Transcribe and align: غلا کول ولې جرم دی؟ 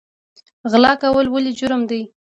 غلا 0.71 0.93
کول 1.01 1.25
ولې 1.29 1.51
جرم 1.59 1.81
دی؟ 1.89 2.01